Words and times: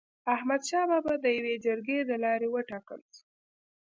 احمد 0.35 0.61
شاه 0.69 0.85
بابا 0.89 1.13
د 1.21 1.25
يوي 1.37 1.55
جرګي 1.65 1.99
د 2.05 2.11
لاري 2.23 2.47
و 2.49 2.55
ټاکل 2.69 2.99
سو. 3.13 3.19